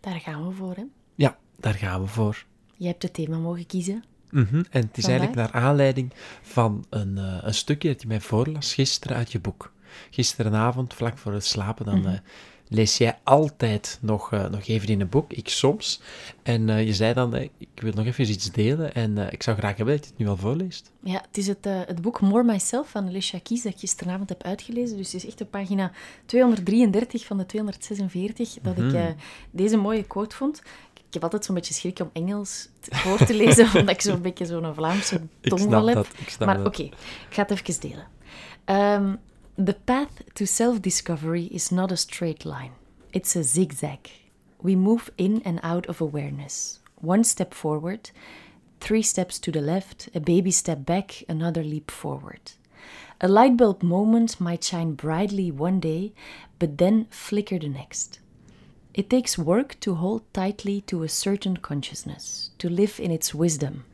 [0.00, 0.84] Daar gaan we voor hè.
[1.14, 2.44] Ja, daar gaan we voor.
[2.76, 4.04] Je hebt het thema mogen kiezen.
[4.30, 5.20] Mhm, En het is Vandaag?
[5.20, 9.40] eigenlijk naar aanleiding van een, eh, een stukje dat je mij voorlas gisteren uit je
[9.40, 9.72] boek.
[10.10, 12.18] Gisterenavond, vlak voor het slapen, dan eh,
[12.70, 16.00] lees jij altijd nog, eh, nog even in een boek, ik soms.
[16.42, 19.56] En eh, je zei dan, eh, ik wil nog even iets delen en ik zou
[19.56, 20.90] graag hebben dat je het nu al voorleest.
[21.02, 24.42] Ja, het is het, het boek More Myself van Alicia Keys dat ik gisteravond heb
[24.42, 24.96] uitgelezen.
[24.96, 25.92] Dus het is echt op pagina
[26.26, 29.04] 233 van de 246 dat ik eh,
[29.50, 30.62] deze mooie quote vond.
[30.94, 34.46] Ik heb altijd zo'n beetje schrik om Engels voor te lezen, omdat ik zo'n beetje
[34.46, 35.94] zo'n Vlaamse snap heb.
[35.94, 36.94] dat, ik snap maar oké, ik
[37.30, 38.06] ga het even delen.
[38.64, 39.14] Ehm,
[39.66, 42.72] the path to self-discovery is not a straight line.
[43.12, 44.10] It's a zigzag.
[44.62, 46.78] We move in and out of awareness.
[46.96, 48.10] One step forward,
[48.80, 52.52] three steps to the left, a baby step back, another leap forward.
[53.20, 56.14] A light bulb moment might shine brightly one day,
[56.58, 58.18] but then flicker the next.
[58.94, 63.84] It takes work to hold tightly to a certain consciousness, to live in its wisdom.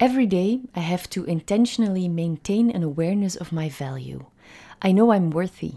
[0.00, 4.26] Every day, I have to intentionally maintain an awareness of my value.
[4.82, 5.74] I know I'm worthy,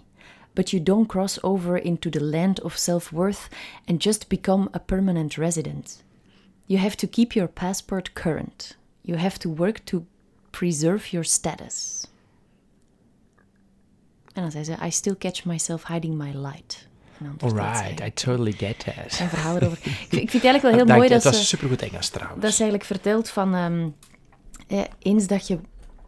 [0.55, 3.47] but you don't cross over into the land of self worth
[3.87, 6.01] and just become a permanent resident.
[6.67, 8.75] You have to keep your passport current.
[9.03, 10.05] You have to work to
[10.51, 12.07] preserve your status.
[14.33, 16.87] En dan zei ze: I still catch myself hiding my light.
[17.19, 19.13] En dan vertelt Alright, I totally get that.
[19.29, 19.77] verhaal erover.
[19.77, 21.29] Ik vind ik vind het eigenlijk wel heel Dank mooi je, dat ze...
[21.29, 22.41] was supergoed Engels trouwens.
[22.41, 23.55] Dat is eigenlijk verteld van...
[23.55, 23.87] ehm,
[24.67, 25.59] eh, eens dat je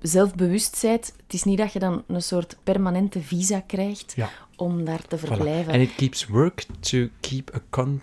[0.01, 4.29] zelfbewust bent, het is niet dat je dan een soort permanente visa krijgt Ja.
[4.55, 5.73] om daar te verblijven.
[5.73, 8.01] And it keeps work to keep a con...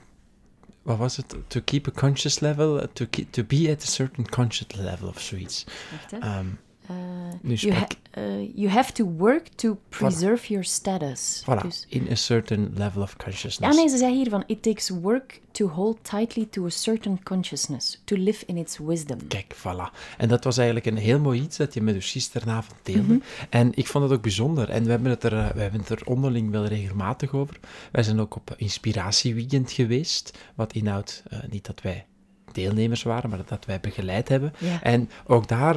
[0.82, 1.34] Wat was het?
[1.46, 5.08] To keep a conscious level, uh, to, keep, to be at a certain conscious level
[5.08, 5.64] of zoiets.
[5.90, 6.18] Wacht, hè.
[6.18, 6.94] Eh,
[7.40, 7.90] nu ha- sprak...
[8.16, 8.22] eh,
[8.54, 11.42] you have to work to preserve your status.
[11.44, 13.76] Voilà, Dus, in a certain level of ja, consciousness.
[13.76, 14.42] nee, ze zei hier van...
[14.46, 18.00] It takes work to hold tightly to a certain consciousness.
[18.04, 19.26] To live in its wisdom.
[19.28, 20.16] Kijk, voilà.
[20.16, 23.02] En dat was eigenlijk een heel mooi iets dat je met dus gisteravond deelde.
[23.02, 23.18] Mhm.
[23.50, 24.70] En ik vond het ook bijzonder.
[24.70, 27.60] En we hebben het, er, eh, we hebben het er onderling wel regelmatig over.
[27.92, 30.38] Wij zijn ook op inspiratieweekend geweest.
[30.54, 32.06] Wat inhoudt, eh, niet dat wij
[32.52, 34.52] deelnemers waren, maar dat wij begeleid hebben.
[34.58, 34.82] Ja.
[34.82, 35.76] En ook daar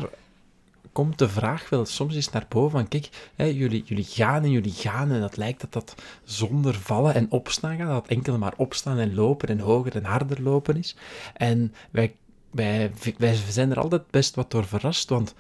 [1.00, 4.52] komt de vraag wel soms eens naar boven van, kijk, hè, jullie, jullie gaan en
[4.52, 8.54] jullie gaan en dat lijkt dat dat zonder vallen en opstaan gaat, dat enkel maar
[8.58, 10.96] opstaan en lopen en hoger en harder lopen is.
[11.34, 12.16] En wij,
[12.52, 15.34] wij, wij zijn er altijd best wat door verrast, want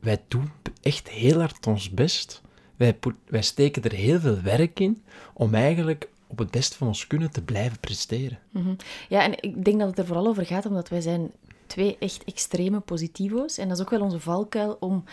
[0.00, 0.50] wij doen
[0.82, 2.42] echt heel hard ons best.
[2.76, 5.02] Wij, wij steken er heel veel werk in
[5.32, 8.38] om eigenlijk op het best van ons kunnen te blijven presteren.
[8.50, 8.74] Mhm.
[9.08, 11.30] Ja, en ik denk dat het er vooral over gaat, omdat wij zijn
[11.72, 13.58] twee echt extreme positivo's.
[13.58, 15.04] En dat is ook wel onze valkuil om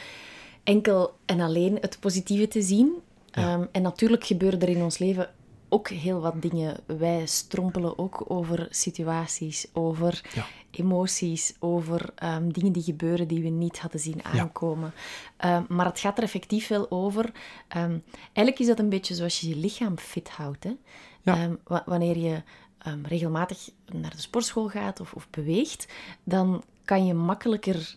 [0.63, 2.93] enkel en alleen het positieve te zien.
[3.31, 5.29] Ehm, en natuurlijk gebeuren er in ons leven
[5.69, 6.77] ook heel wat dingen.
[6.85, 10.45] Wij strompelen ook over situaties, over Ja.
[10.71, 14.93] emoties, over ehm, dingen die gebeuren die we niet hadden zien aankomen.
[15.37, 17.31] Ehm, maar het gaat er effectief wel over.
[18.33, 20.63] eigenlijk is dat een beetje zoals je je lichaam fit houdt.
[20.63, 20.71] Hè?
[21.21, 21.49] Ja.
[21.85, 22.41] Wanneer je
[22.79, 25.87] ehm, regelmatig naar de sportschool gaat of, of beweegt,
[26.23, 27.95] dan kan je makkelijker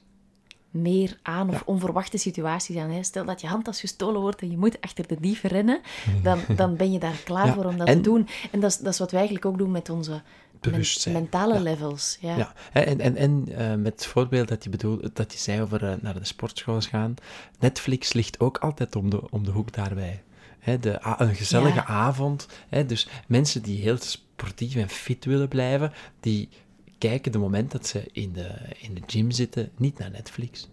[0.71, 2.91] meer aan of onverwachte situaties aan.
[2.91, 3.03] Hè?
[3.03, 5.81] Stel dat je handtas gestolen wordt en je moet achter de dieven rennen,
[6.23, 8.29] dan, dan ben je daar klaar Ja, voor om dat en- te doen.
[8.51, 10.23] En dat is, dat is wat wij eigenlijk ook doen met onze
[10.61, 11.15] bewustzijn.
[11.15, 11.61] mentale Ja.
[11.61, 12.37] levels, ja.
[12.37, 15.85] Ja, en, en, en eh, met het voorbeeld dat je, bedoel, dat je zei over
[15.85, 17.15] eh, naar de sportschool gaan.
[17.59, 20.23] Netflix ligt ook altijd om de, om de hoek daarbij.
[20.63, 21.87] Hè, de, een gezellige Ja.
[21.87, 22.49] avond.
[22.69, 26.49] Hè, dus mensen die heel sportief en fit willen blijven, die
[26.99, 30.69] kijken de moment dat ze in de, in de gym zitten niet naar Netflix.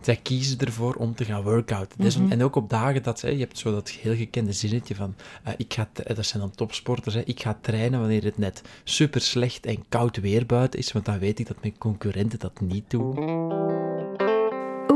[0.00, 2.04] Zij kiezen ervoor om te gaan workouten.
[2.04, 2.32] Mhm.
[2.32, 5.52] En ook op dagen dat ze, je hebt zo dat heel gekende zinnetje van, eh,
[5.56, 9.20] ik ga, t- dat zijn dan topsporters, hè, ik ga trainen wanneer het net super
[9.20, 12.90] slecht en koud weer buiten is, want dan weet ik dat mijn concurrenten dat niet
[12.90, 13.14] doen.